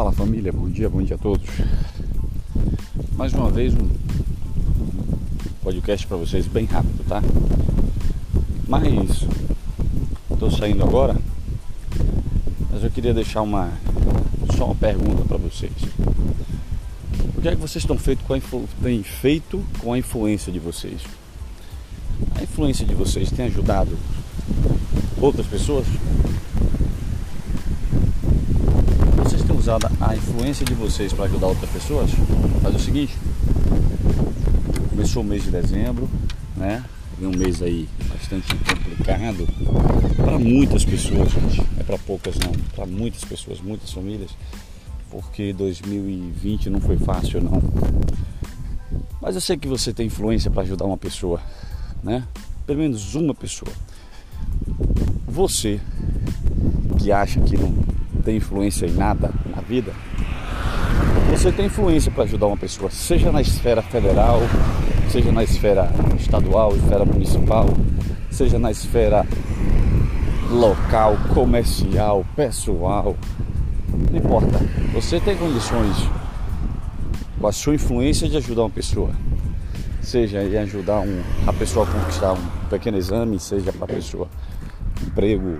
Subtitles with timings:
[0.00, 1.46] Fala família, bom dia, bom dia a todos.
[3.18, 3.86] Mais uma vez um
[5.62, 7.22] podcast para vocês bem rápido, tá?
[8.66, 9.26] Mas
[10.32, 11.14] estou saindo agora,
[12.72, 13.70] mas eu queria deixar uma
[14.56, 15.72] só uma pergunta para vocês.
[17.36, 18.40] O que é que vocês estão feito com a,
[18.82, 21.02] têm feito com a influência de vocês?
[22.36, 23.98] A influência de vocês tem ajudado
[25.20, 25.84] outras pessoas?
[29.70, 32.10] Usado a influência de vocês para ajudar outras pessoas?
[32.60, 33.16] Faz o seguinte:
[34.88, 36.08] começou o mês de dezembro,
[36.56, 36.84] né?
[37.16, 39.46] Vem um mês aí bastante complicado
[40.16, 41.58] para muitas pessoas, gente.
[41.58, 44.32] Não é para poucas não, para muitas pessoas, muitas famílias,
[45.08, 47.62] porque 2020 não foi fácil não.
[49.22, 51.40] Mas eu sei que você tem influência para ajudar uma pessoa,
[52.02, 52.24] né?
[52.66, 53.70] Pelo menos uma pessoa.
[55.28, 55.80] Você
[56.98, 59.92] que acha que não tem influência em nada na vida,
[61.30, 64.40] você tem influência para ajudar uma pessoa, seja na esfera federal,
[65.08, 67.66] seja na esfera estadual, esfera municipal,
[68.30, 69.26] seja na esfera
[70.50, 73.16] local, comercial, pessoal,
[74.10, 74.58] não importa.
[74.92, 75.96] Você tem condições
[77.40, 79.10] com a sua influência de ajudar uma pessoa,
[80.02, 84.28] seja em ajudar um, a pessoa a conquistar um pequeno exame, seja para a pessoa
[85.06, 85.58] emprego,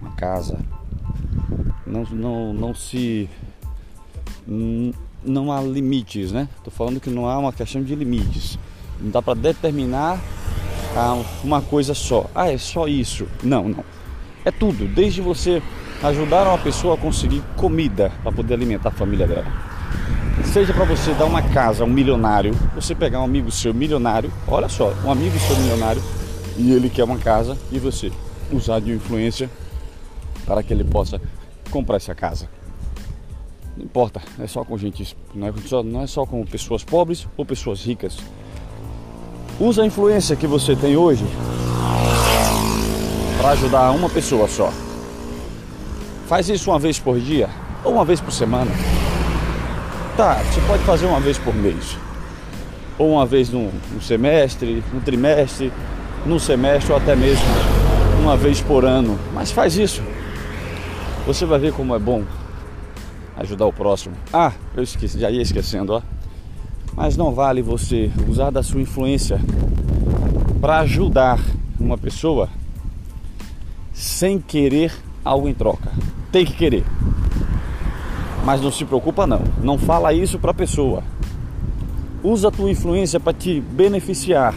[0.00, 0.58] uma casa.
[1.88, 3.28] Não, não, não se
[5.24, 6.48] não há limites, né?
[6.56, 8.58] Estou falando que não há uma questão de limites.
[9.00, 10.18] Não dá para determinar
[11.44, 12.26] uma coisa só.
[12.34, 13.26] Ah, é só isso.
[13.42, 13.84] Não, não.
[14.44, 14.86] É tudo.
[14.86, 15.62] Desde você
[16.02, 19.46] ajudar uma pessoa a conseguir comida para poder alimentar a família dela.
[20.44, 24.32] Seja para você dar uma casa a um milionário, você pegar um amigo seu milionário,
[24.46, 26.02] olha só, um amigo seu milionário
[26.56, 28.12] e ele quer uma casa e você
[28.52, 29.50] usar de influência
[30.46, 31.20] para que ele possa
[31.68, 32.48] comprar essa casa.
[33.76, 37.28] Não importa, é só com gente, não é só, não é só com pessoas pobres
[37.36, 38.18] ou pessoas ricas.
[39.60, 41.24] Usa a influência que você tem hoje
[43.38, 44.72] para ajudar uma pessoa só.
[46.26, 47.48] Faz isso uma vez por dia
[47.84, 48.70] ou uma vez por semana.
[50.16, 51.96] Tá, você pode fazer uma vez por mês.
[52.98, 55.72] Ou uma vez no, no semestre, no trimestre,
[56.26, 57.46] no semestre ou até mesmo
[58.20, 59.16] uma vez por ano.
[59.32, 60.02] Mas faz isso.
[61.28, 62.24] Você vai ver como é bom
[63.36, 64.14] ajudar o próximo.
[64.32, 66.00] Ah, eu esqueci, já ia esquecendo, ó.
[66.96, 69.38] Mas não vale você usar da sua influência
[70.58, 71.38] para ajudar
[71.78, 72.48] uma pessoa
[73.92, 74.90] sem querer
[75.22, 75.92] algo em troca.
[76.32, 76.86] Tem que querer.
[78.42, 79.42] Mas não se preocupa não.
[79.62, 81.02] Não fala isso para a pessoa.
[82.22, 84.54] Usa a tua influência para te beneficiar.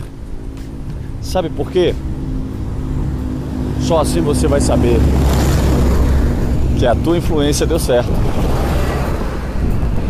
[1.22, 1.94] Sabe por quê?
[3.82, 5.02] Só assim você vai saber
[6.82, 8.10] que a tua influência deu certo.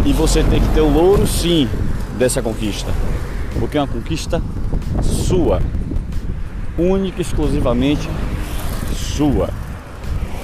[0.06, 1.68] E você tem que ter o louro sim
[2.18, 2.90] dessa conquista.
[3.60, 4.42] Porque é uma conquista
[5.04, 5.62] sua.
[6.78, 8.08] Única e exclusivamente
[8.96, 9.50] sua.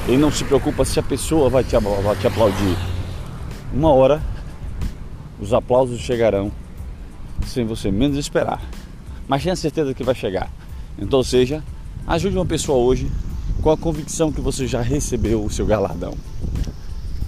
[0.05, 2.75] E não se preocupa se a pessoa vai te, vai te aplaudir.
[3.73, 4.21] Uma hora
[5.39, 6.51] os aplausos chegarão
[7.45, 8.59] sem você menos esperar.
[9.29, 10.51] Mas tenha certeza que vai chegar.
[10.99, 11.63] Então, seja,
[12.05, 13.09] ajude uma pessoa hoje
[13.61, 16.13] com a convicção que você já recebeu o seu galardão.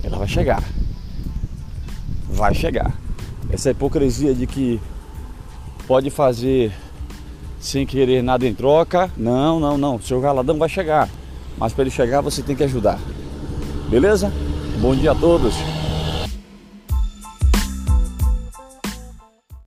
[0.03, 0.63] Ela vai chegar
[2.40, 2.94] vai chegar.
[3.52, 4.79] Essa hipocrisia de que
[5.85, 6.72] pode fazer
[7.59, 10.00] sem querer nada em troca, não, não, não.
[10.00, 11.09] Seu galadão vai chegar,
[11.58, 12.97] mas para ele chegar você tem que ajudar.
[13.90, 14.31] Beleza?
[14.79, 15.56] Bom dia a todos.